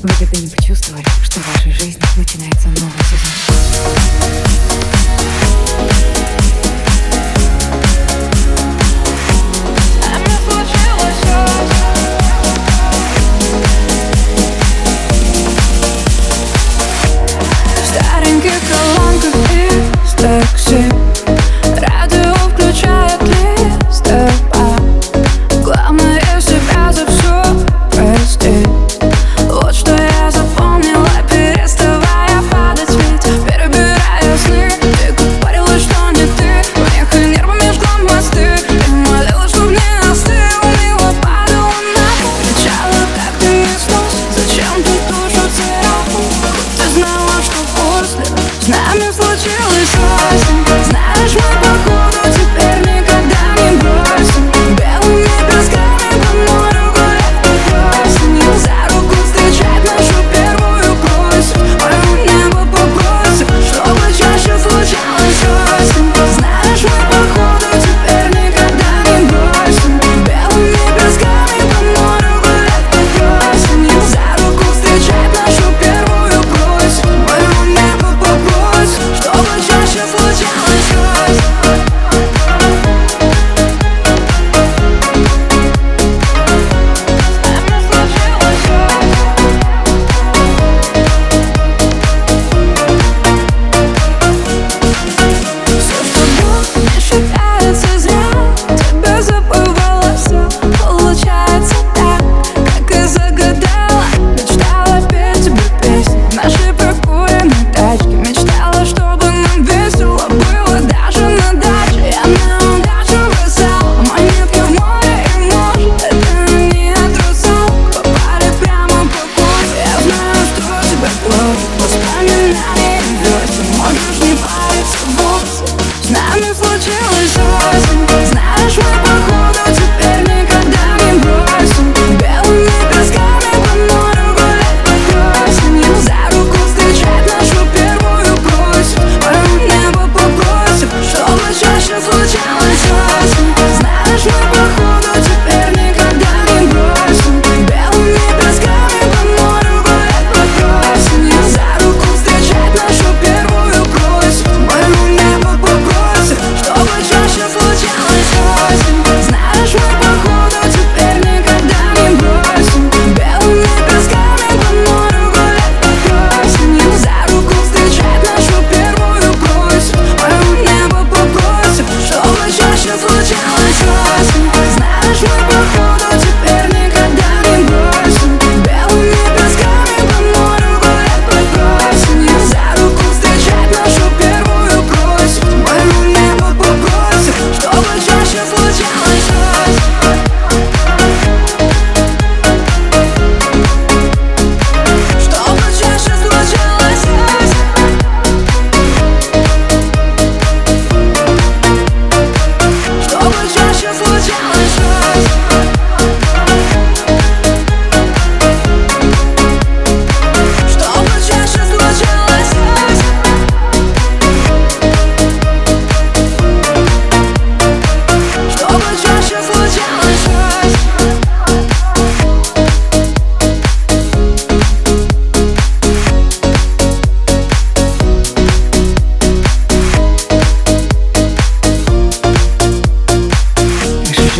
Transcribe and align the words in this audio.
Вы 0.00 0.08
когда-нибудь 0.16 0.64
чувствовали, 0.64 1.04
что 1.24 1.40
в 1.40 1.54
вашей 1.54 1.72
жизни 1.72 2.00
начинается 2.16 2.68
новый 2.68 3.02
сезон? 3.10 4.97
нами 48.68 49.12
случилось 49.12 49.96
вось 49.96 50.47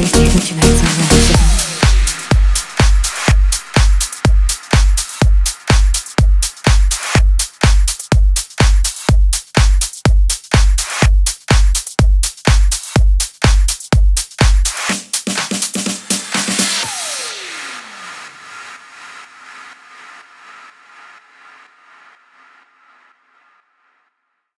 Thank 0.00 0.14
you. 0.14 0.40
me 0.56 0.62
you. 0.62 0.77